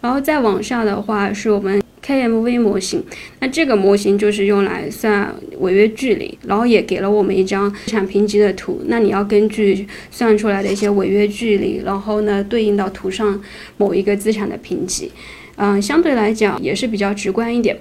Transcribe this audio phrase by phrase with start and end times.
[0.00, 3.02] 然后再往下的话是我们 kmv 模型。
[3.40, 13.40] 那这个模型就是用来算违约距离然后也给了我们一张资产评级的图那你要根据算出来的一些违约距离然后呢对应到图上
[13.76, 15.10] 某一个资产的评级。
[15.56, 17.80] 嗯相对来讲也是比较直观一点。